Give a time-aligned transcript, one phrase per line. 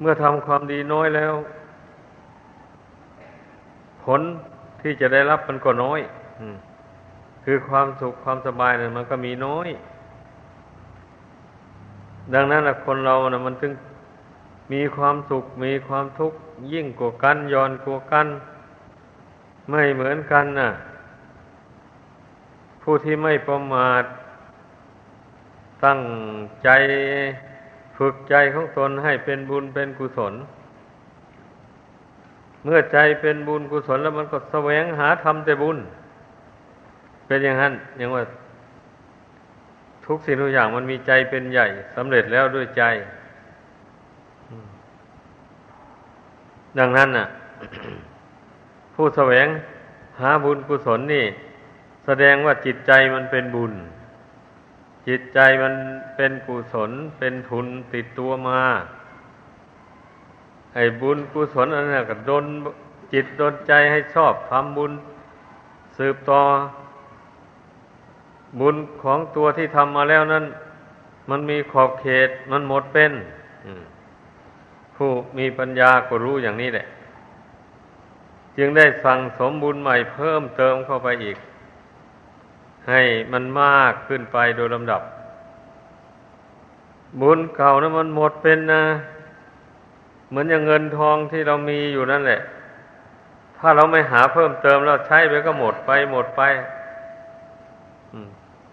[0.00, 1.34] เมื่อทำความดีน้อยแล้ว
[4.04, 4.20] ผล
[4.80, 6.00] ที่จะได้รับมันก็น้อย
[7.44, 9.68] คือความสุขความสบายเนี่ยมันก็มีน้อย
[12.34, 13.72] ดังนั้นนะคนเรานะมันถึง
[14.72, 16.38] มีความสุขมีความทุกข์
[16.72, 18.26] ยิ่งกว่ากันย้อนกว่ากัน
[19.70, 20.70] ไม่เหมือนกันนะ่ะ
[22.82, 24.04] ผู้ที่ไม่ประมาท
[25.84, 26.00] ตั้ง
[26.62, 26.68] ใจ
[28.02, 30.34] ฝึกใจของตนให้เป็นบุญเป็นกุศล
[32.64, 35.78] เมื่อใจเป็นบุญกุศลแล้วมันก็แสวงหาทำแต่บุญ
[37.26, 38.22] เป็นอย่างนั้นอย่างว่า
[40.06, 42.82] ทุกสิ่งทุกอย่างมันมีใจเป็นใหญ่สำเร็จแล้วด้วยใจ
[46.78, 47.26] ดังนั้นน่ะ
[48.94, 49.46] ผู้แสวง
[50.20, 51.24] หาบุญกุศลนี่
[52.06, 53.72] แสดงว่าจิตใจมันเป็นบุญ
[55.06, 55.74] จิตใจมัน
[56.16, 58.60] เป็นกุศลเป็นทุนติดตัวมา
[60.74, 62.44] ไอ้บุญกุศลอันนั้นก็ดน
[63.12, 64.92] จิตดนใจให้ชอบทำบุญ
[65.96, 66.42] สืบต่อ
[68.60, 70.44] บุญของตัวที่ทำมาแล้วนั้น
[71.30, 73.12] มันมีขอบเขตมันหมดเป็น
[74.96, 76.86] ผู้มีปัญญาก็รู้อย่างนี้แหละ
[78.56, 81.36] จึงได้สั่งสมบุญใหม่เพิ่มเติมเข้าไปอีก
[82.88, 83.00] ให้
[83.32, 85.02] มันมากขึ้นไปโดยลำดับ
[87.20, 88.82] บุญเก่านะมันหมดเป็นนะ
[90.28, 92.40] เหมือนอย่างเงินทองที่เรามีอยู่นั่นแหละ
[93.58, 96.42] ถ้าเราไม่หาเพิ่มเติมเราใช้ไปก็หมดไปหมดไป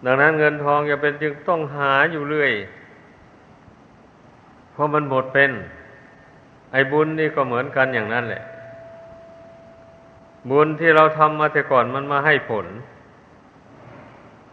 [0.04, 2.52] ดังนั้นเงินทองจะเป็นจึงต้องหาอยู่เรื่อย
[4.72, 5.50] เพราะมันหมดเป็น
[6.72, 8.42] ไอ้บุญนี่ก็เหมือนกันอย่างนั้นแหละ
[10.50, 12.66] บุญที่เราทำมาแต่ก่อนมันมาให้ผล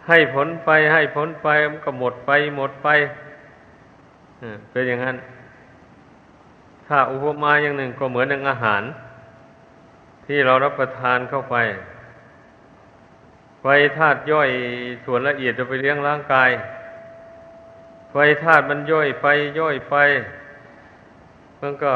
[0.07, 2.87] ให้ผลไปให้ผลไปมันก็หมดไปหมดไป
[4.71, 5.17] เป็นอย่างนั้น
[6.87, 8.83] ถ้าอุปมาอย่างหนึ่งก็เหมือนอย่างอาหาร
[10.25, 11.55] ที่เรารับประทานเข้าไป
[13.61, 13.65] ไฟ
[13.97, 14.49] ธาตุย่อย
[15.05, 16.49] ส่วนละเอียดจะไปเลี้ยงร่างกาย
[18.11, 19.27] ไฟธาตุมันย่อยไป
[19.59, 19.95] ย่อยไป
[21.61, 21.93] มันก็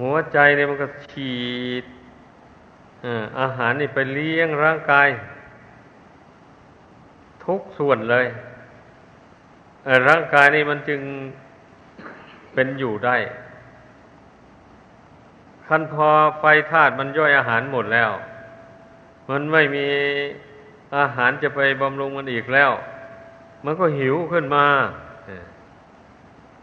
[0.00, 1.32] หัวใจเนี่ยมันก็ฉี
[1.82, 1.84] ด
[3.40, 5.08] อาหารนี่ไปเลี้ยงร่างกาย
[7.48, 8.26] ทุกส่วนเลย
[10.08, 11.00] ร่างกายนี่มันจึง
[12.54, 13.16] เป็นอยู่ได้
[15.66, 16.08] ขั้นพอ
[16.40, 18.10] ไฟธาตุมันย่อยอาหารหมดแล้ว
[19.30, 19.86] มันไม่มี
[20.96, 22.70] อาหารจะไปบำรุงมันอีกแล้ว
[23.64, 24.66] มันก็หิวขึ้นมา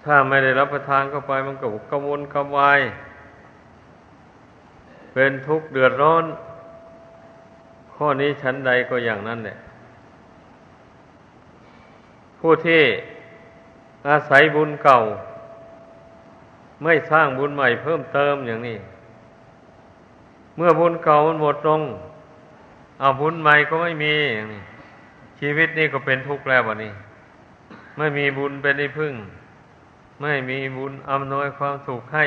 [0.06, 2.79] ถ้าไม่ได้รับประทานเข้าไปมันก็กระวนกระวาย
[5.13, 6.25] เป็นทุกข์เดือดร้อน
[7.95, 9.57] ข้อนี้ชั้นใดก็อย่างนั้นแหละ
[12.47, 12.83] ผู้ที่
[14.09, 15.00] อาศัยบุญเก่า
[16.83, 18.78] ไม่สร้างบุญใหม่เพิ่มเติมอย่างนี้
[20.56, 21.81] เมื่อบุญเก่ามันหมดลง
[23.00, 24.63] เอาบุญใหม่ก็ไม่มีอย่างนี้
[25.39, 26.94] ชีวิตนี้ก็เป็นทุกข์แล้ววันนี้
[27.97, 29.13] ไม่มีบุญเป็นที่พึ่ง
[30.22, 32.25] ไม่มีบุญอำนวยความสุขให้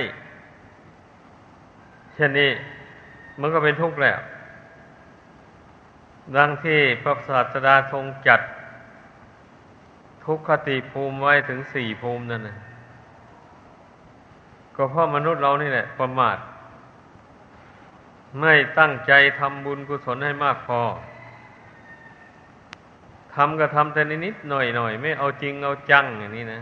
[2.15, 2.51] เช่นนี้
[3.41, 4.19] มันก็เป็นทุกข์แล้ว
[6.37, 8.41] ดังที่พระศาสดาทรงจัด
[10.29, 12.57] ทุกขติภูมิไว้ถึงสี่ภูมินั่นนะ
[14.77, 16.39] ก็เพราะมนุษย์เรานี่แหละ ประมาท
[18.41, 20.81] ไม่ตั้งใจทำบุญกุศลให้มากพอ
[23.35, 26.61] ทำก็ทำแต่นิดหน่อยหน่อยไม่เอาจริงเอาจังอย่างนี้นะ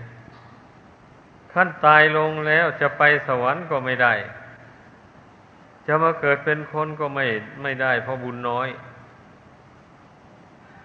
[1.53, 4.13] ขั้นตายลงแล้วจะไปสวรรค์ก็ไม่ได้
[5.87, 7.27] จะมาเกิดเป็นคนก็ไม่
[7.63, 8.69] ไม่ได้เพราะบุญน้อย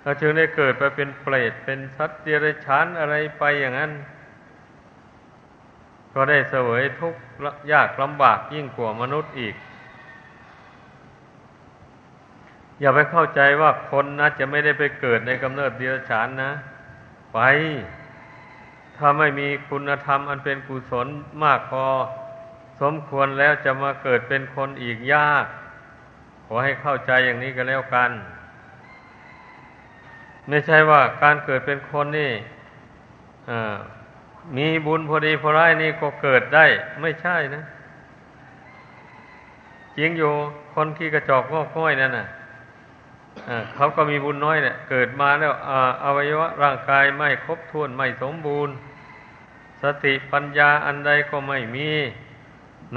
[0.02, 3.92] เราจึงได้เกิดไปเป็นเปรตเป็นสัตว์เดรัจฉานอะไรไปอย่างนั้น
[6.14, 7.22] ก็ได้เสวยทุกข์
[7.72, 9.56] ยากลำบากยิ่งกว่ามนุษย์อีก
[12.80, 16.52] อย่าไปเข้าใจว่าคนนะจะไม่ได้ไปเกิดในกำเนิดเดรัจฉานนะ
[17.34, 17.40] ไป
[18.97, 21.08] ถ้าไม่มีคุณธรรมอันเป็นกุศล
[21.44, 21.86] มากพอ
[22.82, 25.46] สมควรแล้วจะมาเกิดเป็นคนอีกยาก
[26.46, 28.12] ขอให้เข้าใจอย่างนี้ก็แล้วกัน
[30.47, 32.32] ไม่ใช่ว่าการเกิดเป็นคนนี่
[34.58, 36.66] มีบุญพอดีพอร้ายนี่ก็เกิดได้
[37.02, 37.64] ไม่ใช่นะ
[39.97, 40.32] จริงอยู่
[40.73, 42.28] คนขี้กระจอกงอกง่อยนั่นน่ะ
[43.76, 45.53] เขาก็มีบุญน้อยเนี่ยเกิดมาแล้ว
[46.03, 48.73] อวัยวะร่างกายไม่ครบถ้วนไม่สมบูรณ์
[49.82, 51.90] สติปัญญาอันใดก็ไม่มี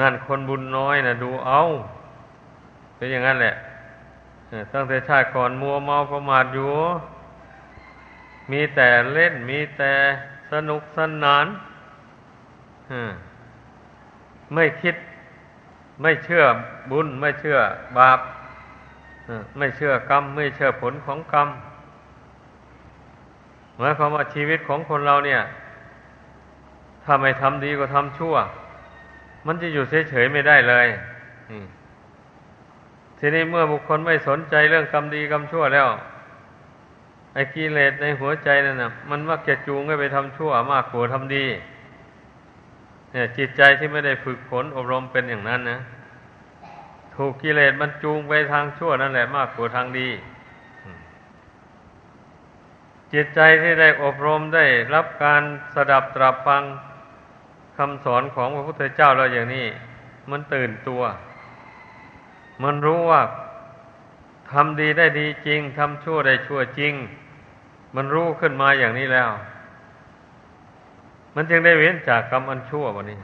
[0.00, 1.60] นั่นคนบุญน้อยนะดูเอา
[2.96, 3.54] เป็นอย่างนั้นแหละ
[4.72, 6.72] ตั้งแต่ชาติก่อนมัวเมาประมาทอยู่
[8.52, 9.92] มีแต่เล่นมีแต่
[10.52, 11.46] สนุกสนาน
[14.54, 14.96] ไม่คิด
[16.02, 16.44] ไม่เชื่อ
[16.90, 17.58] บุญ ไม่เชื่อ
[17.98, 18.20] บาป
[19.58, 21.48] ไม่เชื่อกรรม ไม่เชื่อผลของกรรม
[23.78, 25.40] หมายความว่าชีวิตของคนเราเนี่ย
[27.04, 28.34] ถ้าไม่ทำดีก็ทำชั่ว
[29.46, 30.86] มันจะอยู่เฉยๆไม่ได้เลย
[33.18, 35.88] ทีนี้เมื่อบุคคลไม่สนใจเรื่องกรรมดีกรรมชั่วแล้ว
[37.34, 41.46] ไอ้กิเลสในหัวใจนั่นนะมันมักจะจูงให้ไปทำชั่วมากกว่าทำดี
[43.12, 45.78] เนี่ยจิตใจที่ไม่ได้ฝึกฝนอบรมเป็นอย่างนั้นนะ
[47.16, 50.08] ถูกกิเลสมันจูงไปทางชั่วนั่นแหละมากกว่าทางดี
[53.12, 55.42] จิตใจที่ได้อบรมได้รับการ
[55.74, 56.62] สดับตรับฟัง
[57.76, 59.66] คำสอนของพระพุทธเจ้าเราอย่างนี้
[60.30, 61.02] มันตื่นตัว
[62.62, 63.22] มันรู้ว่า
[64.52, 66.94] ทำดีได้ดีจริง ทำชั่วได้ชั่วจริง
[68.14, 69.30] รู้ขึ้นมาอย่างนี้แล้ว
[71.34, 73.20] มันจึงได้เว้นจากกรรมอันชั่ววันนี้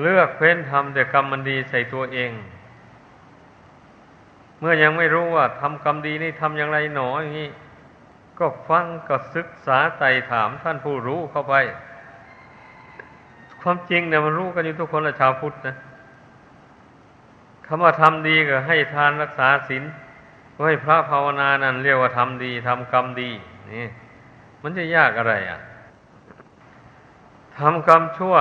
[0.00, 2.30] เลือกเพ้นทำแต่กรรมมันดีใส่ตัวเอง
[4.60, 7.50] เมื่อยังไม่รู้ว่าทำกรรมดีนี่ทำอย่างไรหนออย่างนี้
[8.38, 11.54] ก็ฟังก็ศึกษาไต่ถามท่านผู้รู้เข้าไป
[13.60, 15.76] ความจริงเนี่ยมันรู้กันอยู่ทุกคนละชาวพุทธนะ
[17.66, 19.84] คำว่าทำดีก็ให้ทานรักษาศีล
[20.58, 23.30] ไว้ยพระภาวนานั่นเรียกว่าทำดีทำกรรมดี
[23.72, 23.86] นี่
[24.62, 25.58] มันจะยากอะไรอะ
[27.58, 28.36] ทำกรรมชั่ว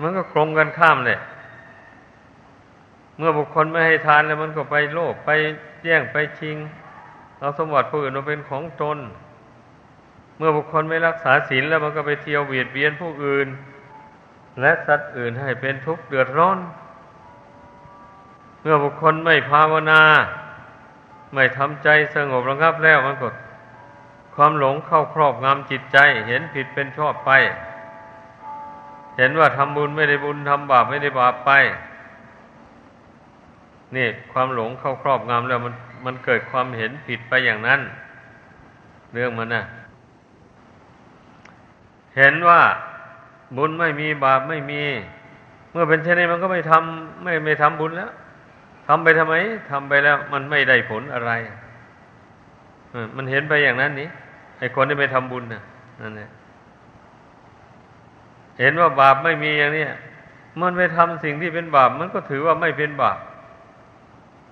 [0.00, 1.18] มันก็คงกันข้ามเลย
[3.16, 5.30] เมื่อบุคคลไม่ให้ทานแล้วมันก็ไปโลภไป
[5.84, 6.56] แย่งไปชิง
[7.38, 8.98] เอาสมบัติผู้อื่นมาเป็นของตน
[10.36, 13.48] เมื่อบุคคลไม่รักษาศีลแล้วมันก็ไปเที่ยวเบียดเบียนผู้อื่น
[14.60, 16.58] และสัตว์อื่นให้เป็นทุกข์เดือดร้อน
[18.62, 20.02] เมื่อบุคคลไม่ภาวนา
[21.34, 23.28] ไม่ทำใจสงบระงับแล้วมันก็
[24.34, 25.98] ความหลงเข้าครอบงำจิตใจ
[26.28, 27.30] เห็นผิดเป็นชอบไป
[29.16, 31.50] เห็นว่าทำบุญไม่ได้บุญทำบาปไม่ได้บาปไป
[33.96, 37.80] นี่ความหลงเข้าครอบงำแล้วมันมันเกิดความเห็นผิดไปอย่างนั้น
[39.12, 39.64] เรื่องมันนะ่ะ
[42.16, 42.60] เห็นว่า
[43.56, 44.82] บุญไม่มีบาปไม่มี
[45.70, 48.10] เมื่อเป็นเช่นนี้มันก็ไม่ทำไม่ไม่ทำบุญแล้ว
[48.86, 49.34] ทำไปทำไม
[49.70, 51.32] ทำไปแล้วมันไม่ได้ผลอะไร
[53.16, 54.08] มันเห็นไปอย่างนั้นนี่
[54.58, 55.62] ไอ้คนที่ไปทำบุญนะ
[56.00, 56.30] นั่นแหละ
[58.60, 59.84] เห็นว่าบาปไม่มีอย่างนี้
[60.60, 63.18] มันไปทำสิ่งที่เป็นบาป มันก็ถือว่าไม่เป็นบาป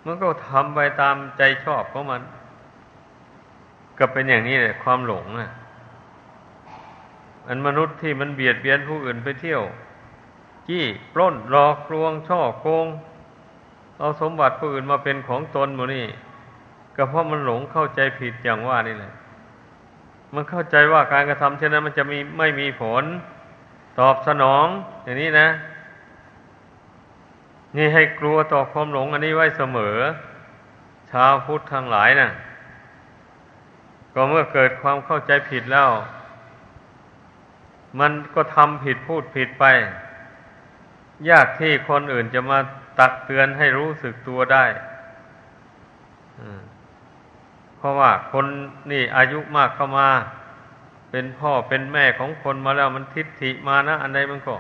[0.06, 2.23] มันก็ทำไปตามใจชอบของมัน
[3.99, 5.50] ก็เป็นอย่างนี้แหละความหลงนะ
[7.49, 9.62] อันมนุษย์ที่มันเบียดเบียนผู้อื่นไปเที่ยว
[10.69, 10.84] จี้
[11.14, 12.87] ปล้นหลอกลวงช่อโกง
[14.03, 16.07] เอาสมบัติผู้อื่นมาเป็นของตนหมดนี่
[16.97, 19.13] ก็เพราะมันหลงเข้าใจผิดอย่างว่านี่แหละ
[20.35, 23.05] มันเข้าใจว่าการกระทำเช่นนั้น มันจะมีไม่มีผล
[23.99, 24.67] ตอบสนอง
[25.05, 25.49] อย่างนี้นะ
[27.77, 29.97] นี่ให้กลัวต่อความหลงอันนี้ไว้เสมอ
[31.11, 32.31] ชาวพุทธทั้งหลายนะ่ะ
[34.15, 35.91] ก็เมื่อเกิดความเข้าใจผิดแล้ว
[38.01, 39.65] มันก็ทำผิดพูดผิดไป
[41.31, 42.59] ยากที่คนอื่นจะมา
[42.99, 44.65] ตักเตือนให้รู้สึกตัวได้
[47.77, 48.46] เพราะว่าคน
[48.93, 50.08] นี่อายุมากเข้ามา
[51.11, 54.56] เป็นพ่อเป็นแม่ของคนมาแล้วมันทิฏฐิมานะ อันใดมันก็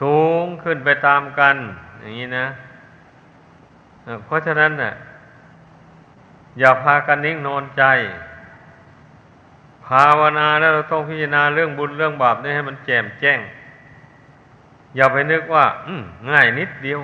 [0.00, 1.56] สูงขึ้นไปตามกัน
[2.00, 2.46] อย่างนี้นะ
[4.24, 4.92] เพราะฉะนั้นน่ะ
[6.58, 7.84] อย่าพากันนิ่งนอนใจ
[9.86, 13.38] ภาวนาแล้วเราต้องพิจารณาเรื่องบุญเรื่องบาปนี่ให้มันแจ่มแจ้ง
[14.96, 15.64] อย่าไปนึกว่า
[16.30, 17.00] ง่ายนิดเดียว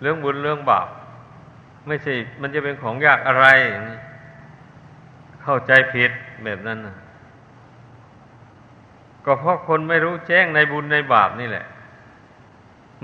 [0.00, 0.88] เรื่องบุญเรื่องบาป
[1.86, 3.46] ไม่ใช่ มันจะเป็นของยากอะไร
[5.42, 6.10] เข้าใจผิด
[6.44, 6.96] แบบนั้นนะ
[9.24, 11.66] ก็เพราะคนไม่รู้แจ้งในบุญในบาปนี่แหละ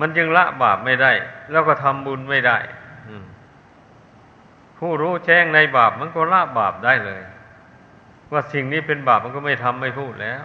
[0.00, 1.12] มันจึงละบาปไม่ได้
[1.50, 2.58] แล้วก็ทำบุญไม่ได้
[4.78, 7.22] ผู้รู้แจ้งในบาป มันก็ละบาปได้เลย
[8.32, 10.42] ว่าสิ่งนี้เป็นบาปมันก็ไม่ทำไม่พูดแล้ว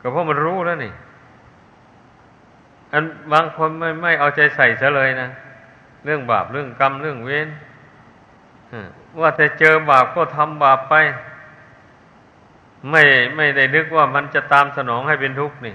[0.00, 0.92] ก็เพราะมันรู้แล้วนี่
[2.92, 5.28] อันบางคนไม่ไม่เอาใจใส่ซะเลยนะ
[6.04, 7.48] เรื่องบาปเรื่องกรรมเรื่องเวร
[9.20, 10.94] ว่าแต่เจอบาปก็ทำบาปไป
[12.90, 13.02] ไม่
[13.36, 15.74] ไม่ได้นึกว่ามันจะตามสนองให้เป็นทุกข์นี่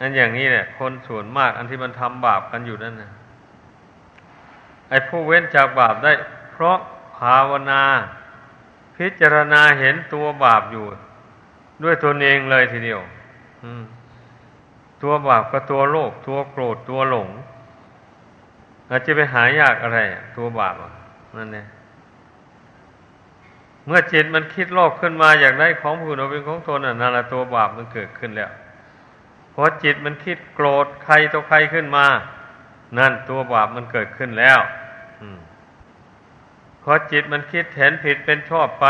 [0.00, 3.10] อันอย่างนี้แหละคนส่วนมาก อันที่มันทำบาปกันอยู่นั่นนะ
[4.88, 6.12] ไอ้ผู้เว้นจากบาปได้
[6.52, 6.78] เพราะ
[7.16, 7.82] ภาวนา
[8.96, 10.84] พิจารณาเห็นตัวบาปอยู่
[11.82, 13.00] ด้วยตนเองเลยทีเดียว
[13.64, 13.82] อืม
[15.02, 17.28] ตัวบาปกับตัวโลภตัวโกรธตัวหลง
[18.90, 19.98] อาจจะไปหายากอะไร
[20.36, 20.74] ตัวบาป
[21.36, 21.66] นั่นเนี่ย
[23.88, 28.50] มื่อจิตมันคิดโลภขึ้นมาอยากได้ของผู้อื่นเป็นของตนน่ะนั่นแหละตัวบาปมันเกิดขึ้นแล้ว
[29.54, 32.06] พอจิตมันคิดโกรธใครตัวใครขึ้นมา
[32.98, 34.58] นั่นตัวบาปมันเกิดขึ้นแล้ว
[36.82, 38.86] พอจิตมันคิดเห็นผิดเป็นชอบไป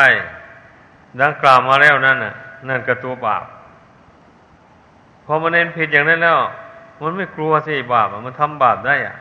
[1.21, 2.35] ดังกล่าวมาแล้วนั่นน่ะ
[2.69, 3.45] นั่นก็ตัวบาป
[5.33, 6.39] อมันเห็นผิดอย่างนั้นแล้ว
[7.03, 9.17] มันไม่กลัวสิบาปมันทำบาปได้อะ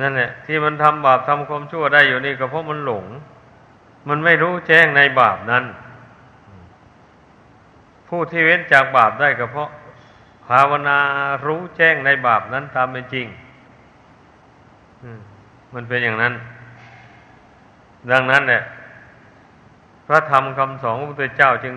[0.00, 3.04] นั่นแหละที่มันทำบาปทำความชั่วได้อยู่นี่ก็เพราะมันหลง
[4.08, 5.64] มันไม่รู้แจ้งในบาปนั้น
[8.08, 9.68] ผู้ที่เว้นจากบาปได้ก็เพราะ
[10.46, 10.98] ภาวนา
[11.46, 13.26] รู้แจ้งในบาปนั้นตามเป็นจริง
[15.74, 16.34] มันเป็นอย่างนั้น
[18.10, 18.62] ดังนั้นเนี่ย
[20.06, 21.74] พระธรรมคำสอนของพระพุทธเจ้าจึง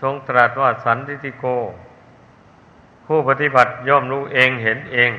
[0.00, 1.44] ทรงตรัสว่าสันติโก
[3.06, 5.12] ผู้ปฏิบัติย่อมรู้เองเห็นเอง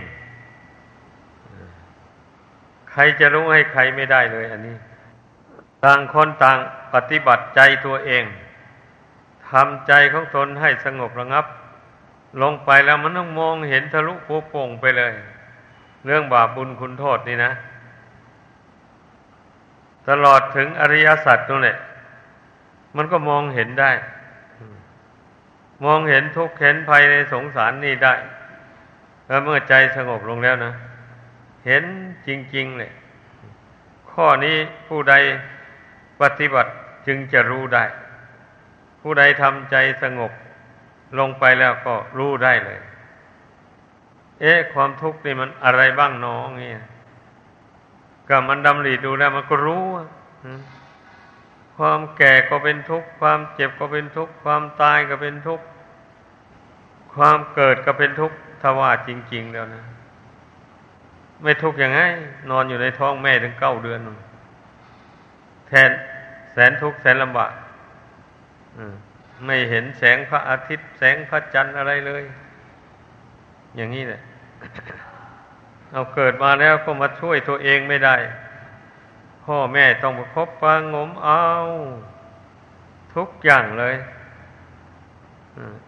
[2.92, 4.76] ใครจะรู้ให้ใครไม่ได้เลย อันนี้
[5.84, 6.58] ต่างคนต่าง
[6.94, 8.24] ปฏิบัติใจตัวเอง
[9.50, 11.46] ทำใจของตนให้สงบระงับ
[12.42, 15.14] ลงไปแล้วมันต้องมองเห็นทะลุโป่งไปเลย
[16.06, 17.52] เรื่องบาปบุญคุณโทษนี่นะ
[20.10, 21.74] ตลอดถึงอริยสัจตรงนี้
[22.96, 23.92] มันก็มองเห็นได้
[25.84, 28.16] มองเห็นทุกข์เห็นภัยในสงสารนี่ได้
[29.28, 30.74] แล้วเมื่อใจสงบลงแล้วนะ
[31.66, 31.84] เห็น
[32.28, 32.92] จริง ๆ เลย
[34.12, 35.16] ข้อนี้ผู้ใด
[36.22, 36.72] ปฏิบัติ
[37.08, 37.84] จึงจะรู้ได้
[39.02, 40.32] ผู้ใดทำใจสงบ
[41.20, 42.80] ลงไปแล้วก็รู้ได้เลย
[44.42, 46.82] เอ๊ะ ความทุกข์นี่มันอะไรบ้างน้องเนี่ย
[48.30, 49.86] ก็มันดำริดูแล้วมันก็รู้
[51.78, 55.66] ความแก่ก็เป็นทุกข์ ความเจ็บก็เป็นทุกข์ ความตายก็เป็นทุกข์
[57.16, 59.84] ความเกิดก็เป็นทุกข์ทว่าจริง ๆ แล้วนะ
[61.44, 62.00] ไม่ทุกข์ยังไง
[62.50, 64.00] นอนอยู่ในท้องแม่ถึงเก้าเดือน
[65.68, 65.90] แทน
[66.52, 67.52] แสนทุกข์แสนลำบาก
[69.46, 72.24] ไม่เห็นแสงพระอาทิตย์ แสงพระจันทร์อะไรเลย
[73.76, 74.22] อย่างนี้แหละ
[75.92, 78.16] เอาเกิดมาแล้วก็มาช่วยตัวเองไม่ได้
[79.46, 81.44] พ่อแม่ต้องประคบประงมเอา
[83.16, 83.96] ทุกอย่างเลย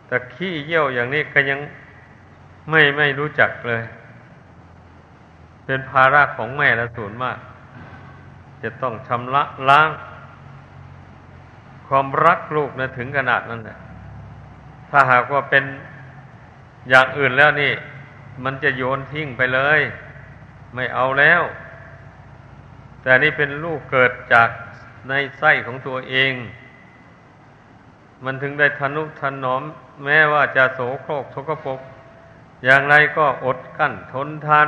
[0.08, 1.60] แต่ขี้เยี่ยวอย่างนี้ก็ยัง
[2.70, 3.84] ไม่ไม่รู้จักเลย
[5.66, 7.38] เป็นภาระของแม่และสูนมาก
[8.64, 9.90] จะต้องชำระล้าง
[11.88, 13.78] ความรักลูกนะถึงขนาดนั้นแหละ
[14.90, 15.64] ถ้าหากว่าเป็น
[16.90, 17.74] อย่างอื่นแล้วนี่
[18.44, 19.82] มันจะโยนทิ้งไปเลย
[20.76, 21.42] ไม่เอาแล้ว
[23.06, 24.50] แต่นี่เป็นลูกเกิดจาก
[25.10, 26.34] ในไส้ของตัวเอง
[28.26, 29.62] มันถึงได้ทนุถนอม
[30.04, 31.80] แม้ว่าจะโสโครกทกปก
[32.66, 34.68] อย่างไรก็อดกั้นทนทาน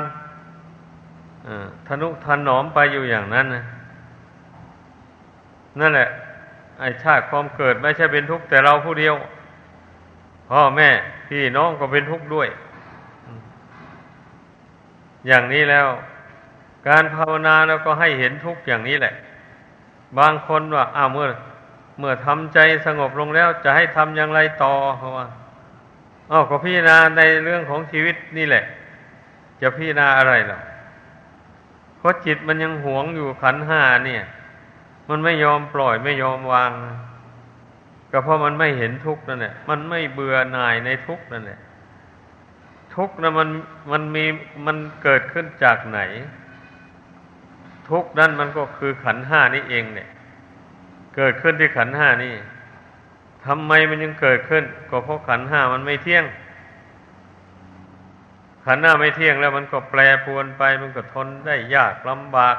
[1.87, 3.63] ทนุถนอมไปอยู่อย่างนั้นนะ
[5.79, 6.09] นั่นแหละ
[6.79, 9.15] ไอ้ชาติความเกิดไม่ใช่เป็นทุกข์แต่เราผู้เดียว
[10.49, 10.89] พ่อแม่
[11.27, 12.47] พี่น้องก็เป็นทุกข์ด้วย
[15.27, 15.87] อย่างนี้แล้ว
[16.87, 19.13] การภาวนาเราก็ให้เห็นทุกข์อย่างนี้แหละ
[20.19, 21.27] บางคนว่าอ้าวเมื่อ
[21.99, 25.27] เมื่อทำใจสงบลงแล้ว จะให้ทำอย่างไรต่อเขาว่า
[26.31, 28.63] อ้าวก็พิจารณาในเรื่องของชีวิตนี่แหละ
[29.61, 30.59] จะพิจารณาอะไรหรอ
[31.97, 34.23] เพราะจิตมันยังหวงอยู่ขันห้าเนี่ย
[35.09, 36.71] มันไม่ยอมปล่อยไม่ยอมวาง
[38.11, 41.59] ก็เพราะมันไม่เห็นทุกข์นั่นแหละ มันไม่เบื่อหน่ายในทุกข์นั่นแหละ
[42.95, 43.49] ทุกข์นะมัน
[43.91, 44.25] มันมี
[44.65, 45.99] มันเกิดขึ้นจากไหน
[47.89, 50.07] ทุกข์นั่นมันก็คือขันห้านี่เองเนี่ย
[51.15, 52.33] เกิดขึ้นที่ขันห้านี่
[53.45, 56.25] ทำไมมันยังเกิดขึ้น ก็เพราะขันห้ามันไม่เที่ยง
[58.65, 62.57] ขันห้าไม่เที่ยงแล้วมันก็แปรปรวนไป มันก็ทนได้ยากลำบาก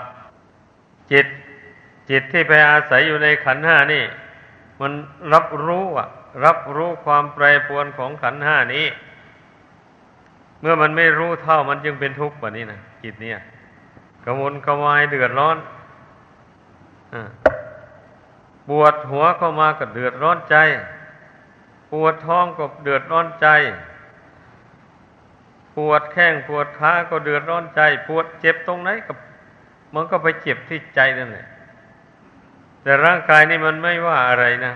[1.13, 1.27] จิต
[2.11, 4.05] จิตที่ไปอาศัยอยู่ในขันห้านี่
[4.81, 4.93] มัน
[5.33, 6.09] รับรู้อะ
[6.45, 8.87] รับรู้ความแปรปรวนของขันห้านี้
[10.61, 13.39] เมื่อมันไม่รู้เท่ามันจึงเป็นทุกข์แบบนี้นะจิตเนี่ย
[14.29, 15.59] ระวนกระวายเดือดร้อน
[17.15, 17.17] อ
[18.69, 20.57] ปวดหัวก็มาก็เดือดร้อนใจ
[21.93, 23.49] ปวดท้องก็เดือดร้อนใจ
[25.77, 29.13] ปวดแข้งปวดขาก็เดือดร้อนใจ ปวดเจ็บตรงไหนก็
[29.95, 31.47] มันก็ไปเจ็บที่ใจนั่นแหละ
[32.83, 34.75] แต่ร่างกายนี่มันไม่ว่าอะไรนะ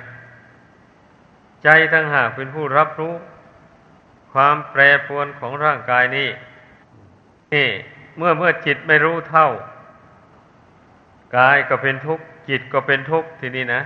[1.65, 3.15] ใจทั้งหากเป็นผู้รับรู้
[4.33, 6.29] ความแปรปรวนของร่างกายนี้
[7.55, 7.69] นี่
[8.17, 9.49] เมื่อเมื่อจิตไม่รู้เท่า
[11.37, 13.83] กายก็เป็นทุกข์จิตก็เป็นทุกข์ทีนี้นะ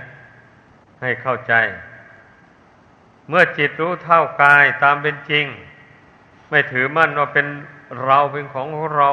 [1.01, 1.53] ให้เข้าใจ
[3.29, 5.45] เมื่อจิตรู้เท่ากายตามเป็นจริง
[6.49, 7.47] ไม่ถือมั่นว่าเป็น
[8.05, 9.11] เราเป็นของของเรา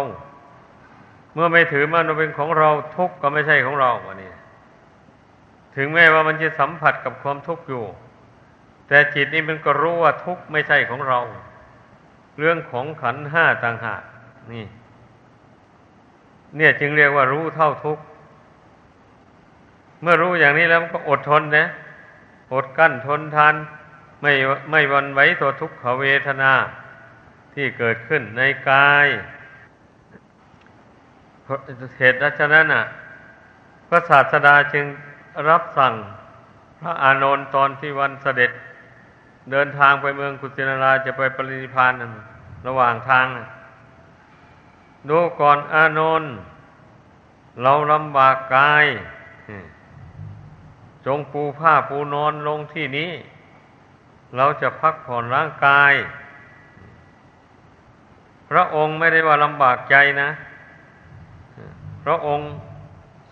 [1.34, 4.32] เมื่อไม่ถือมั่นว่าเป็นของเราทุกข์ก็ไม่ใช่ของเราวันนี้
[5.76, 7.84] ถึงแม้ว่ามันจะสัมผัสกับความทุกข์อยู่
[8.88, 11.20] แต่จิตนี้มันก็รู้ว่าทุกข์ไม่ใช่ของเรา
[12.38, 14.02] เรื่องของขันห้าต่างหาก
[14.52, 14.64] นี่
[16.56, 18.04] เนี่ยจึงเรียกว่ารู้เท่าทุกข์
[20.02, 21.68] เมื่อรู้อย่างนี้แล้วก็อดทนนะ
[22.54, 23.54] อดกั้นทนทาน
[24.22, 24.32] ไม่
[24.70, 26.52] ไม่วันไหวต่อทุกขเวทนา
[27.54, 29.08] ที่เกิดขึ้นในกาย
[31.98, 32.84] เหตุฉะนั้นอะ
[33.88, 34.84] พระศาสดาจึง
[35.48, 35.94] รับสั่ง
[36.80, 38.50] พระอานนท์ตอนที่วันเสด็จ
[39.50, 41.92] เดินทางไปเมืองกุสินาราจะไปปรินิพาน
[42.66, 43.26] ระหว่างทาง
[45.08, 46.32] ดูก่อนอานนท์
[47.62, 48.86] เราลำบากกาย
[51.06, 53.12] จงปูผ้าปูนอนลงที่นี้
[54.36, 55.92] เราจะพักผ่อนร่างกาย
[58.50, 60.30] พระองค์ไม่ได้ว่าลำบากใจนะ
[62.04, 62.46] พระองค์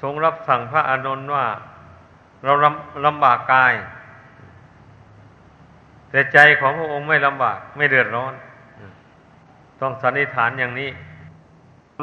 [0.03, 1.47] ทรงรับสั่งพระอานนท์ว่า
[2.45, 3.75] เราลำลำบากกาย
[6.11, 8.35] แต่ใจของพระองค์ไม่ลำบาก ไม่เดือดร้อน
[9.81, 10.91] ต้องสันนิษฐานอย่างนี้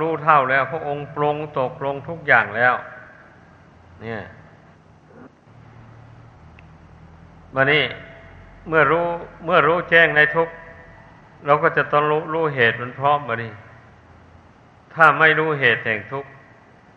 [0.01, 2.73] รู้เท่าแล้ว พระองค์ปรงตกลงทุกอย่างแล้ว
[4.01, 4.21] เนี่ย
[7.55, 7.83] มานี่
[8.67, 9.05] เมื่อรู้
[9.45, 10.49] เมื่อรู้แจ้งในทุก
[11.45, 13.53] เราก็จะต้องรู้รู้เหตุมันพร้อมมานี่
[14.93, 16.29] ถ้าไม่รู้เหตุแห่งทุกข์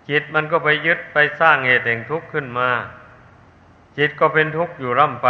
[0.09, 2.69] จิตมันก็ไปยึดไปสร้างเหตุแห่งทุกข์ขึ้นมา
[3.99, 5.29] จิตก็เป็นทุกข์อยู่ร่ำไป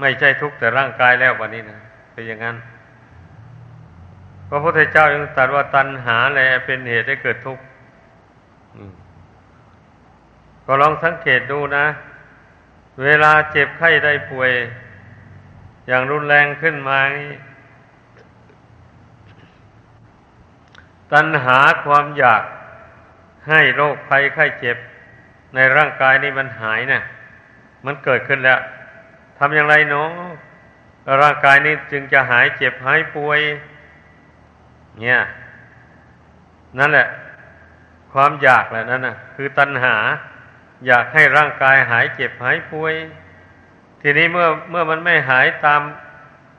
[0.00, 1.78] ไม่ใช่ทุกข์แต่ร่างกายแล้ววันนี้นะ
[2.12, 2.56] เป็นอย่างนั้น
[4.48, 7.64] พระพุทธเจ้ายังตรัสว่าตัณหาแหละเป็นเหตุให้เกิดทุกข์
[10.66, 11.86] ก็ลองสังเกตดูนะ
[13.04, 14.50] เวลาเจ็บไข้ได้ป่วย
[15.86, 16.98] อย่างรุนแรงขึ้นมา
[21.12, 22.42] ตัณหาความอยาก
[23.48, 24.76] ให้โรคภัยไข้เจ็บ
[25.54, 27.02] ในร่างกายนี้มันหายนะ่ะ
[27.84, 28.58] มันเกิดขึ้นแล้ว
[29.38, 30.10] ทำอย่างไรเนาะ
[31.22, 33.40] ร่างกายนี้จึงจะหายเจ็บหายป่วย
[35.00, 35.18] เนี่ย
[36.78, 37.08] นั่นแหละ
[38.12, 39.94] ความอยากแหละนั่นนะคือตัณหา
[40.86, 42.94] อยากให้ร่างกายหายเจ็บหายป่วย
[44.02, 45.82] ทีนี้เมื่อเมื่อมันไม่หายตาม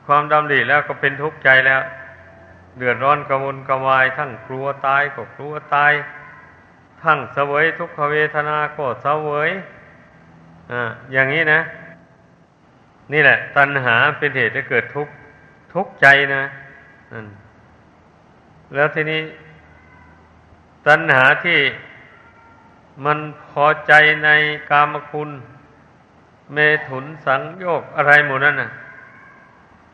[0.06, 1.80] ความดำริแล้วก็เป็นทุกข์ใจแล้ว
[2.78, 5.92] เดือดร้อนกระวนกระวาย ทั้งกลัวตายก็กลัวตาย
[7.02, 9.50] ทั้งเสวยทุกขเวทนาก็เสวย
[10.72, 11.60] อ่าอย่างนี้นะ
[13.12, 15.12] นี่แหละ ตัณหาเป็นเหตุให้เกิดทุกข์
[15.74, 16.42] ทุกข์ใจนะ
[17.12, 17.26] นั่น
[18.74, 19.22] แล้วทีนี้
[20.86, 21.60] ตัณหาที่
[23.04, 23.18] มัน
[23.50, 23.92] พอใจ
[24.24, 24.28] ใน
[24.70, 25.30] กามคุณ
[26.52, 28.70] เมถุนสังโยกอะไรหมดนั่นน่ะ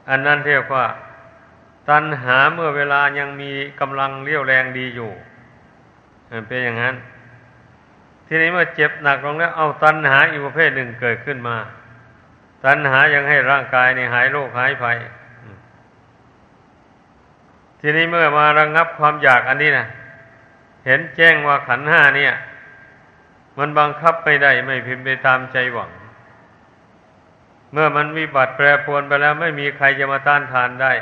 [0.08, 0.84] อันนั้นเรียกว่า
[1.90, 5.10] ตัณหาเมื่อเวลายังมีกำลังเรี่ยวแรงดีอยู่
[6.48, 6.96] เป็นอย่างนั้น
[8.26, 11.56] ทีนี้เมื่อเจ็บหนักลงแล้ว เอาตัณหาอีกประเภทหนึ่งเกิดขึ้นมา
[12.64, 14.98] ตัณหายังให้ร่างกายในหายโรคหายภัย
[17.88, 19.86] ทีนี้เมื่อมาระงงับความอยากอันนี้นะ
[20.86, 22.34] เห็นแจ้งว่าขันห้าเนี่ย
[23.58, 25.90] มันบังคับไม่ได้ไม่พิมพ์ไปตามใจหวัง
[27.72, 30.92] เมื่อมันวิบัติแปรปรวนไปแล้ว ไม่มีใครจะมาต้านทานได้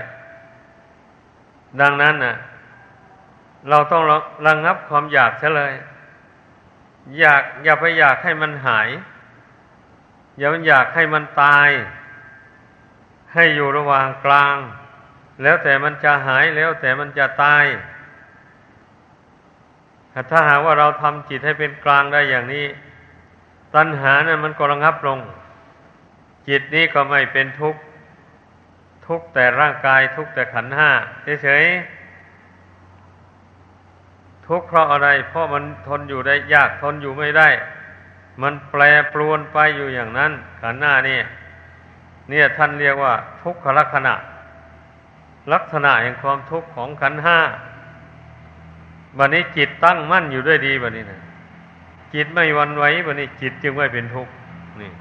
[1.80, 2.36] ดังนั้นน่ะ
[3.68, 4.02] เราต้อง
[4.46, 5.72] ระงงับความอยากเสียเลย
[7.18, 8.88] อยากอย่าไปอยากให้มันหาย
[10.38, 11.70] อย่าไปอยากให้มันตาย
[13.34, 14.58] ให้อยู่ระหว่างกลาง
[15.42, 17.64] แล้วแต่มันจะหายแล้วแต่มันจะตาย
[20.30, 22.66] ถ้าหากว่าเราทำจิตให้เป็นกลางได้อย่างนี้
[23.74, 25.18] ตัณหานะ่ะมันก็ระงับลง
[26.48, 27.80] จิตนี้ก็ไม่เป็นทุกข์
[29.06, 30.90] ทุกแต่ร่างกายทุกแต่ขันห้า
[31.42, 37.48] เฉยๆทุกเพราะอะไร เพราะมันทนอยู่ได้ยากทนอยู่ไม่ได้
[38.42, 41.18] มันแปรปรวนไปอยู่อย่างนั้น ขันหน้านี่
[42.28, 44.14] เนี่ยท่านเรียกว่า ทุกขลักษณะ
[45.52, 47.38] ลักษณะแห่งความทุกข์ของขันห้า
[49.18, 51.20] วันนี้จิตตั้งมั่นอยู่ด้วยดีวันนี้นะ
[52.14, 54.32] จิตไม่วันไหววันนี้จิตจึงไม่เป็นทุกข์
[54.80, 54.92] นี่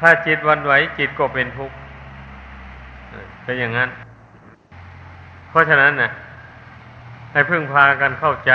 [0.00, 1.76] ถ้าจิตวันไหวจิตก็เป็นทุกข์
[3.44, 3.90] เป็นอย่างนั้น
[5.48, 6.10] เพราะฉะนั้นนะ
[7.32, 8.52] ให้พึ่งพากันเข้าใจ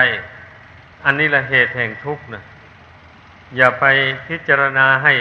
[1.06, 2.44] อันนี้ละเหตุแห่งทุกข์นะ
[3.58, 3.86] อย่าไป
[4.28, 5.14] พิจารณาให้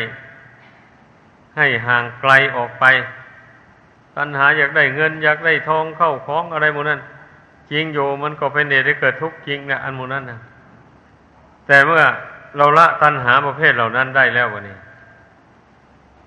[1.56, 2.84] ให้ห่างไกลออกไป
[4.16, 7.00] ตัณหาอยากได้เงิน อยากได้ทองเข้าของอะไรหมดนั้น
[7.70, 10.38] จริงอยู่มันก็เป็นเหตุให้เกิดทุกข์จริงนะอันมูนั้นนะ
[11.66, 12.02] แต่เมื่อ
[12.56, 14.76] เราละตัณหาประเภทเหล่านั้นได้แล้ววันนี้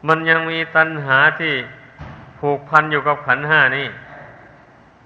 [0.07, 1.53] มันยังมีตัณหาที่
[2.39, 3.87] ผูกพันอยู่กับขันห้านี่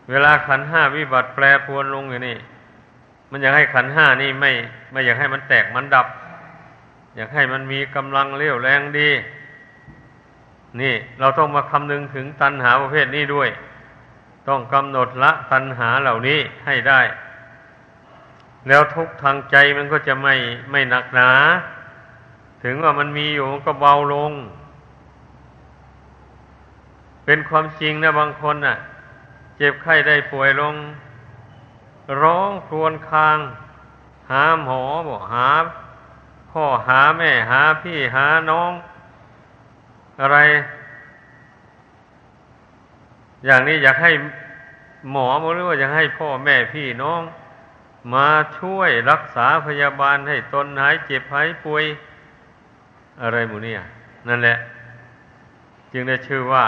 [0.10, 2.38] เวลาขันห้าวิบัติแปรปวนลงอยู่นี่
[3.32, 4.52] มันอยากให้ขันห้านี่ไม่
[4.92, 6.08] ไม่อยากให้มันแตกมันดับ
[7.16, 9.10] อยากให้มันมีกำลังเรี่ยวแรงดี
[10.82, 13.50] นี่เราต้องมาคำนึงถึงตัณหาประเภทนี้ด้วย
[14.48, 17.02] ต้องกำหนดละตัณหาเหล่านี้ให้ได้
[18.68, 20.36] แล้วทุกทางใจมันก็จะไม่
[20.72, 21.32] ไม่หนักหนา
[22.64, 24.32] ถึงว่ามันมีอยู่มันก็เบาลง
[27.26, 28.78] เป็นความจริงนะบางคนน่ะ
[29.58, 30.76] เจ็บไข้ได้ป่วยลง
[32.22, 33.38] ร้องครวญคราง
[34.30, 35.50] หาหมอบอกหา
[36.52, 38.72] พ่อหาแม่หาพี่หาน้อง
[40.22, 40.38] อะไร
[43.46, 44.12] อย่างนี้อยากให้
[45.12, 47.22] หมอบอกหรือว่าอยากให้พ่อแม่พี่น้อง
[48.14, 51.84] มาช่วยรักษาพยาบาลให้ตนหายเจ็บหายป่วย
[53.22, 53.80] อะไรหมูเนี่ย
[54.28, 54.58] นั่นแหละ
[55.94, 56.66] จึงได้ชื่อว่า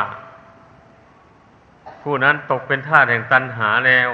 [2.02, 4.10] ผู้นั้นตกเป็นทาสแห่งตัณหาแล้ว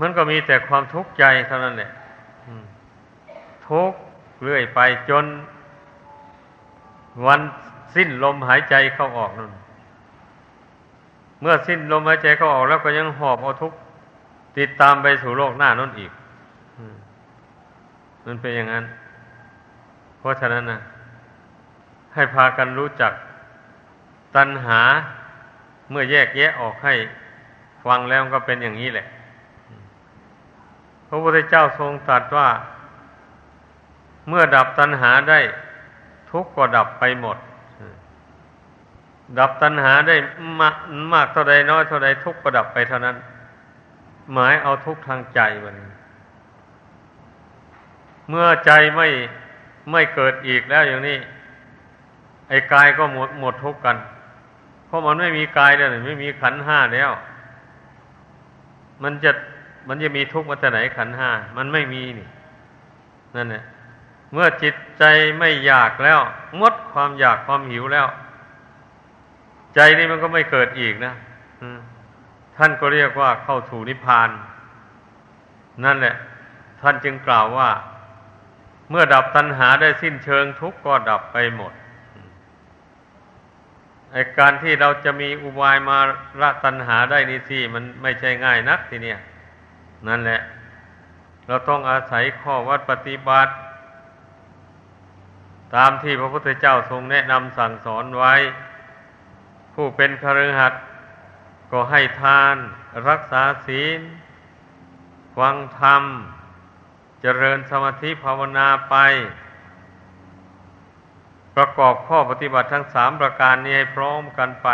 [0.00, 1.90] มันก็มีแต่ความทุกข์ใจเท่านั้นแหละ
[3.68, 3.98] ทุกข์
[4.42, 5.24] เรื่อยไปจน
[7.26, 7.40] วัน
[7.94, 9.50] สิ้นลมหายใจเข้าออกนั่น
[11.40, 13.78] เมื่อสิ้นลมหายใจเข้าออกแล้วก็ยังหอบเอาทุกข์
[14.58, 16.12] ติดตามไปสู่โลกหน้านั่นอีก
[18.26, 18.84] มันเป็นอย่างนั้น
[20.18, 20.80] เพราะฉะนั้นนะ
[22.14, 23.12] ให้พากันรู้จัก
[24.36, 24.80] ตัณหา
[25.90, 26.94] เมื่อแยกแยะออกให้
[27.84, 29.06] ฟังแล้วก็เป็นอย่างนี้แหละ
[31.08, 32.48] พระพุทธเจ้าทรงตรัสว่า
[34.28, 35.40] เมื่อดับตัณหาได้
[36.30, 37.38] ทุกข์ก็ดับไปหมด
[39.38, 40.16] ดับตัณหาได้
[40.60, 40.76] มาก
[41.12, 43.16] มากเท่าใดน้อยเท่าใดทุกข์ก็ดับไปเท่านั้น
[44.32, 45.76] หมายเอาทุกข์ทางใจมัน
[48.28, 49.08] เมื่อใจไม่
[49.90, 51.16] ไม่เกิดอีกแล้วอย่างนี้
[52.48, 53.96] ไอ้กายก็หมดหมดทุกข์กัน
[54.86, 57.10] เพราะมันไม่มีกายแล้วไม่มีขันห้าแล้ว
[59.02, 59.30] มันจะ
[59.88, 62.28] มันจะมีทุกข์มาแต่ไหนขันห้า มันไม่มีนี่
[63.36, 63.62] นั่นแหละ
[64.32, 65.04] เมื่อจิตใจ
[65.38, 66.20] ไม่อยากแล้ว
[66.60, 68.06] งดความอยากความหิวแล้ว
[69.74, 71.14] ใจนี่มันก็ไม่เกิดอีกนะ
[72.56, 74.30] ท่านก็เรียกว่าเข้าถูนิพพาน
[75.84, 76.14] นั่นแหละ
[76.80, 77.70] ท่านจึงกล่าวว่า
[78.90, 81.72] เมื่อดับตัณหาได้สิ้นเชิงทุกข์ก็ดับไปหมด
[84.12, 85.98] ไอการที่เราจะมีอุบายมา
[86.40, 89.18] ละตัณหาได้นี่สิมันไม่ใช่ง่ายนักทีเนี้ย
[90.08, 90.40] นั่นแหละ
[91.46, 93.52] เราต้องอาศัยข้อวัดปฏิบัติ
[95.74, 98.34] ตามที่พระพุทธเจ้าทรงแนะนำสั่งสอนไว้
[99.74, 100.82] ผู้เป็นคฤหัสถ์
[101.72, 102.56] ก็ให้ทาน
[103.08, 104.00] รักษาศีล
[105.36, 106.02] ฟังธรรม
[107.20, 108.96] เจริญสมาธิภาวนาไป
[111.56, 114.68] ประกอบข้อปฏิบัติทั้งสามประการนี้ให้พร้อมกันไป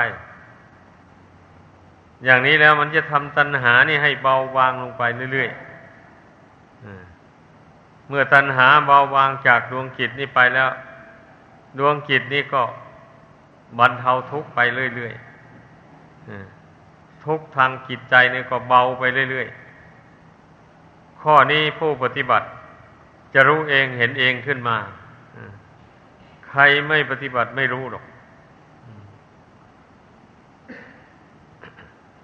[2.24, 5.59] อย่างนี้แล้วมันจะทำตัณหานี่ให้เบาบางลงไปเรื่อยๆ
[8.09, 10.68] เมื่อตัณหาเบาบางจากดวงจิตนี้ไปแล้ว
[11.79, 12.62] ดวงจิตนี่ก็
[13.79, 14.59] บรรเทาทุกข์ไป
[14.95, 22.47] เรื่อยๆทุกทางจิตใจนี่ก็เบาไปเรื่อยๆ ข้อนี้ผู้ปฏิบัติ
[23.35, 24.77] จะรู้เองเห็นเองขึ้นมา
[26.49, 28.05] ใครไม่ปฏิบัติไม่รู้หรอก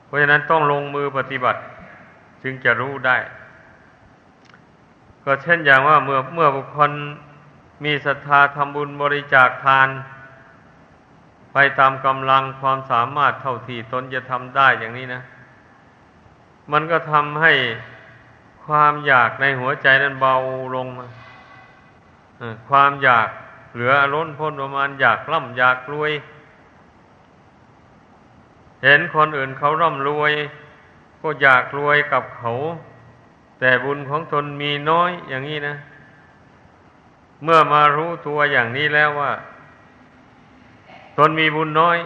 [0.05, 1.61] เพราะฉะนั้นต้องลงมือปฏิบัติ
[2.43, 3.17] จึงจะรู้ได้
[5.25, 6.91] ก็เช่นอย่างว่าเมื่อเมื่อบุคคล
[7.85, 9.88] มีศรัทธาทำบุญบริจาคทาน
[11.53, 15.23] ไปตามกำลังความสามารถเท่าที่ตนจะทำได้อย่างนี้นะ
[16.73, 17.53] มันก็ทำให้
[18.64, 20.35] ความอยากในหัวใจนั้นเบา
[20.75, 21.07] ลงมา
[22.68, 23.29] ความอยาก
[23.73, 26.12] เหลือล้นพ้นประมาณอยากร่ำอยากรวย
[28.85, 30.33] เห็นคนอื่นเขาร่ำรวย
[31.21, 32.51] ก็อยากรวยกับเขา
[33.59, 35.77] แต่บุญของตนมีน้อยอย่างนี้นะ
[37.44, 39.33] เมื่อมารู้ตัวอย่างนี้แล้วว่า
[41.18, 41.98] ตนมีบุญน้อย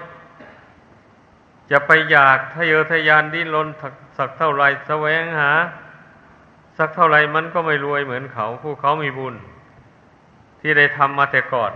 [1.71, 3.69] จะไปอยากทะเยอทะยานดิ้นรน
[4.19, 5.51] สักเท่าไรแสวงหา
[6.79, 9.35] สักเท่าไรมันก็ไม่รวยเหมือนเขา ผู้เขามีบุญ
[10.61, 11.73] ที่ได้ทำมาแต่ก่อน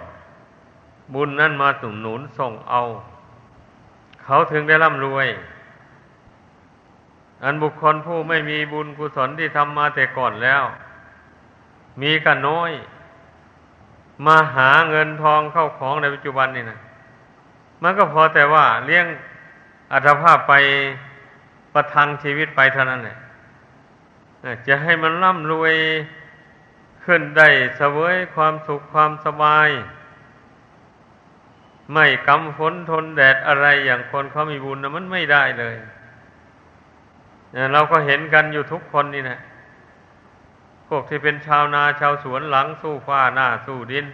[1.14, 2.82] บุญนั่นมาหนุนหนุนส่งเอา
[4.24, 5.28] เขาถึงได้ร่ำรวย
[7.44, 10.62] อันบุคคลผู้ไม่มีบุญกุศลที่ทำมาแต่ก่อนแล้ว
[12.02, 12.70] มีกันน้อย
[14.26, 16.78] มาหาเงินทองเข้าของในปัจจุบันนี่นะ
[17.82, 19.06] มันก็พอแต่ว่าเลี้ยง
[19.92, 20.54] อัตภาพไป
[21.74, 23.16] ประทังชีวิตไปเท่านั้นแหละ
[24.66, 25.74] จะให้มันร่ำรวย
[27.04, 29.68] ขึ้นได้เสวยความสุขความสบาย
[31.92, 35.76] ไม่กำฝนทนแดดอะไรอย่างคนเขามีบุญนะมันไม่ได้เลย
[37.72, 39.38] เราก็เห็นกันอยู่ทุกคนนี่นะ
[40.90, 44.06] พวกที่เป็นชาวนาชาวสวนหลังสู้ฟ้าหน้าสู้ดิน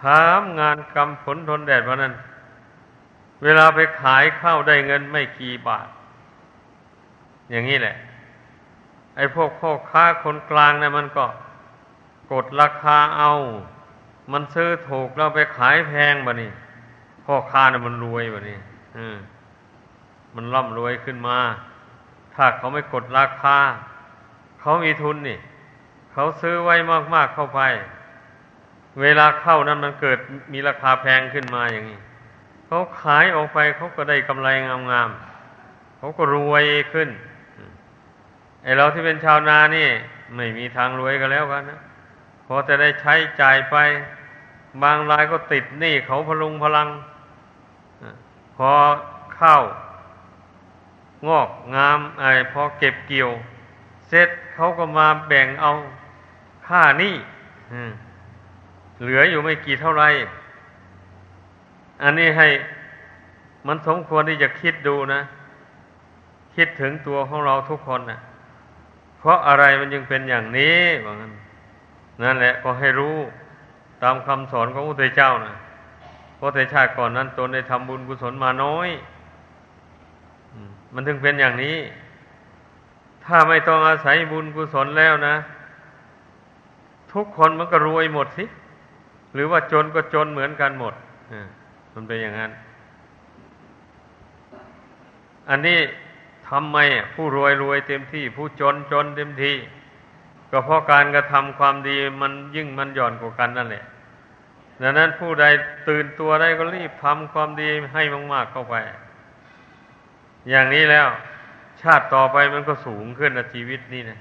[0.00, 2.14] ถามงานกรรมผลทนแดดวันนั้น
[3.42, 5.88] เวลาไปขายข้าวได้เงินไม่กี่บาท
[7.50, 7.96] อย่างนี้แหละ
[9.16, 11.26] ไอ้พวกพ่อค้าคนกลางเนี่ยมันก็
[12.32, 13.32] กดราคาเอา
[14.32, 16.50] มันซื้อถูกเราไปขายแพงบะนี่
[17.24, 18.58] พ่อค้าเนี่ยมันรวยบะนี่
[20.34, 21.38] มันร่ำรวยขึ้นมา
[22.34, 23.58] ถ้าเขาไม่กดราคา
[24.60, 25.38] เขามีทุนนี่
[26.12, 26.76] เขาซื้อไว้
[27.14, 27.60] มากๆเข้าไป
[29.00, 30.18] เวลาเข้านั้นมันเกิด
[30.52, 31.98] มีราคาแพงขึ้นมาอย่างนี้
[32.66, 37.08] เขาขายออกไปเขาก็ได้กำไรงามๆเขาก็รวยขึ้น
[38.62, 39.88] ไอเราที่เป็นชาวนานี่
[40.34, 41.80] ไม่มีทางรวยกันแล้วกันนะ
[42.46, 43.76] พอจะได้ใช้จ่ายไป
[44.82, 46.88] บางรายก็ติดหนี้เขาพลุงพลัง
[48.56, 48.70] พอ
[49.36, 49.56] เข้า
[51.28, 53.30] งอกงามไอพอเก็บเกี่ยว
[54.10, 55.70] เสร็จเขาก็มาแบ่งเอา
[56.66, 57.14] ค่านี่
[59.00, 60.04] เหลืออยู่ไม่กี่เท่าไร
[62.02, 62.48] อันนี้ให้
[63.66, 65.20] มันสมควรที่จะคิดดูนะ
[66.56, 68.18] คิดถึงตัวของเราทุกคนนะ
[69.18, 71.32] เพราะอะไรมันยังเป็นอย่างนี้ว่างั้น
[72.22, 73.16] นั่นแหละก็ให้รู้
[74.02, 75.54] ตามคำสอนของพระพุทธเจ้านะ
[76.38, 78.88] พราะในชาติก่อนนั้นตนได้ทำบุญกุศลมาน้อย
[80.94, 81.76] มันถึงเป็นอย่างนี้
[83.30, 85.34] ถ้าไม่ต้องอาศัยบุญกุศลแล้วนะ
[87.12, 88.44] ทุกคนมันก็รวยหมดสิ
[89.34, 90.94] หรือว่าจนก็จนเหมือนกันหมด
[91.94, 92.50] มันเป็นอย่างนั้น
[95.50, 95.78] อันนี้
[96.48, 96.76] ทำไม
[97.14, 99.56] ผู้รวยรวยเต็มที่ ผู้จนจนเต็มที่
[100.50, 103.84] ก็เพราะการกระทำความดีมันยิ่งมันหย่อนกว่ากันนั่นแหละ
[104.82, 105.44] ดังนั้นผู้ใด
[105.88, 108.74] ตื่นตัวได้ก็รีบทำความดีให้มากๆเข้าไป
[110.50, 111.08] อย่างนี้แล้ว
[111.82, 114.18] ชาติต่อไปมันก็สูงขึ้นนะชีวิตนี่นะ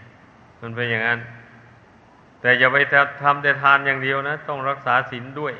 [0.61, 1.19] มันเป็นอย่างนั้น
[2.41, 2.77] แต่อย่าไป
[3.23, 5.53] ทำแต่ทานอย่างเดียวนะ ต้องรักษาศีลด้วย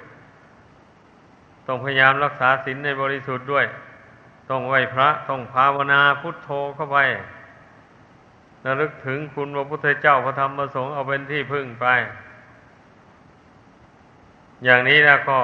[1.68, 3.66] ต้องพยายามรักษาศีลในบริสุทธิ์ด้วย
[4.50, 6.98] ต้องไหวพระต้องภาวนาพุทโธเข้าไป
[8.66, 11.86] ระลึกถึงคุณพระพุทธเจ้าพระธรรมพระสงฆ์เอาเป็นที่พึ่งไป
[14.64, 15.40] อย่างนี้นะก็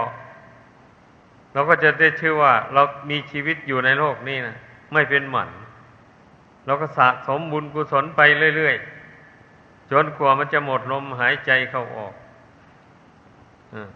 [1.54, 4.56] เราก็จะได้ชื่อว่า เรามีชีวิตอยู่ในโลกนี้นะ
[4.94, 5.50] ไม่เป็นหมัน
[6.66, 8.22] เราก็สะสมบุญกุศลไป
[8.58, 12.14] เรื่อยๆ จนกว่ามันจะหมดลมหายใจเข้าออก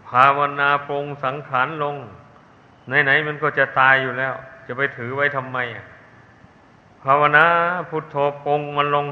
[0.08, 1.96] ภาวนาปรงสังขารลง
[3.04, 4.34] ไหนๆมันก็จะตายอยู่แล้ว
[4.66, 5.58] จะไปถือไว้ทำไม
[7.02, 7.44] ภาวนา
[7.88, 9.06] พุทโธปรงมันลง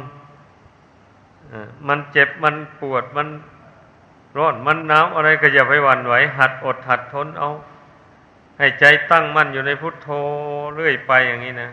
[1.88, 3.28] มันเจ็บมันปวดมัน
[4.36, 7.50] ร้อนมันหนาวอะไรก็อย่าไปหวั่นไหว หัดอดหัดทนเอา
[8.58, 10.08] ให้ใจตั้งมั่นอยู่ในพุทโธ
[10.74, 11.70] เรื่อยไปอย่างนี้นะ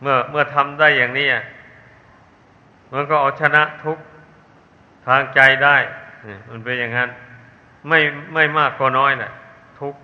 [0.00, 1.28] เมื่อเมื่อทำได้อย่างนี้
[2.92, 3.98] มันก็เอาชนะทุก
[5.06, 5.76] ทางใจได้
[6.48, 7.10] มันเป็นอย่างนั้น
[7.88, 7.98] ไม่
[8.34, 9.32] ไม่มากก็น้อยนะ่ะ
[9.78, 9.94] ทุก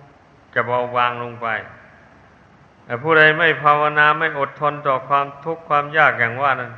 [0.53, 1.47] จะเบาบางลงไป
[2.85, 6.71] แต่ผู้ใดไม่ภาวนาไม่อดทนต่อความทุกข์ความยากอย่างว่านั้น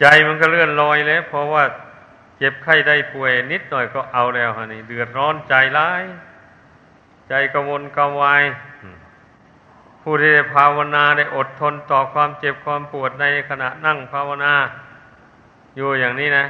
[0.00, 1.64] ใจมันก็เลื่อนลอยแล้วเพราะว่า
[2.38, 6.04] เจ็บไข้ได้ป่วยนิดหน่อยก็เอาแล้วฮะนี่เดือดร้อนใจร้าย
[7.28, 8.42] ใจกวนกวาย
[10.10, 14.54] ผู้ที่ได้ภาวนาได้อดทนต่อความเจ็บความปวดในขณะนั่งภาวนา
[15.76, 16.44] อยู่อย่างนี้นะ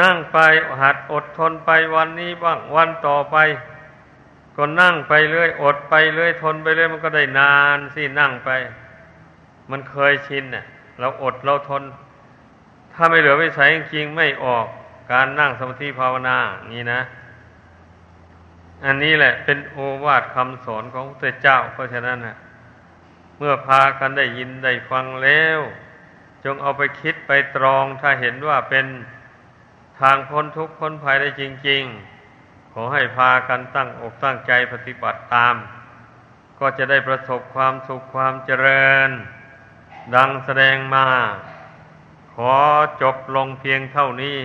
[0.00, 0.38] นั่งไป
[0.80, 3.36] หัดอดทนไปวันนี้บ้างวันต่อไป
[4.56, 8.50] ก็นั่งไปเรื่อย อดไปเรื่อยทนไปเรื่อยมันก็ได้นานสินั่งไป
[9.70, 10.64] มันเคยชินเนี่ย
[10.98, 11.82] เราอดเราทน
[12.92, 14.66] ถ้าไม่เหลือไม่ใส่จริงไม่ออก
[15.12, 17.00] การนั่งสมาธิภาวนาอย่างนี้นะ
[18.84, 22.36] อันนี้แหละ เป็นโอวาทคำสอนของพระเจ้า เพราะฉะนั้นนะ
[23.38, 25.60] เมื่อพากันได้ยินได้ฟังแล้ว
[26.44, 28.86] จงเอาไปคิดไปตรองถ้าเห็นว่าเป็น
[30.00, 31.82] ทางพ้นทุกข์พ้นภัยได้จริง
[32.28, 35.54] ๆ ขอให้พากันตั้งอกตั้งใจปฏิบัติตาม
[36.58, 39.10] ก็จะได้ประสบความสุขความเจริญ
[40.14, 41.06] ดังแสดงมา
[42.34, 42.54] ขอ
[43.02, 44.38] จบลงเพียงเท่านี้